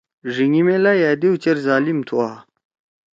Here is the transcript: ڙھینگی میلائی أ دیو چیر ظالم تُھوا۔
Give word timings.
ڙھینگی 0.33 0.61
میلائی 0.67 1.01
أ 1.09 1.11
دیو 1.21 1.31
چیر 1.43 1.57
ظالم 1.65 1.99
تُھوا۔ 2.07 2.29